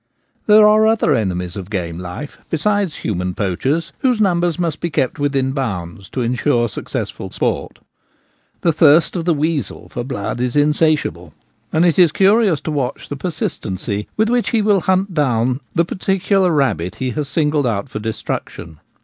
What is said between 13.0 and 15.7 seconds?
the persistency with which he will hunt down